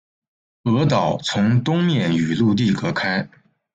[0.63, 3.29] 鹅岛从东面与陆地隔开。